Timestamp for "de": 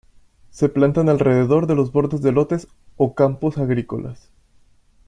1.67-1.75, 2.23-2.31